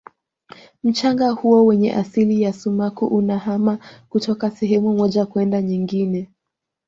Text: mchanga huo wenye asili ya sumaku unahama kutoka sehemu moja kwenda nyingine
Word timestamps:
mchanga 0.83 1.29
huo 1.31 1.65
wenye 1.65 1.93
asili 1.93 2.41
ya 2.41 2.53
sumaku 2.53 3.05
unahama 3.05 3.79
kutoka 4.09 4.51
sehemu 4.51 4.93
moja 4.93 5.25
kwenda 5.25 5.61
nyingine 5.61 6.29